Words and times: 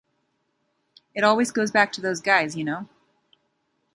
It 1.13 1.23
always 1.23 1.51
goes 1.51 1.69
back 1.69 1.91
to 1.91 2.01
those 2.01 2.21
guys, 2.21 2.55
you 2.55 2.63
know? 2.63 2.89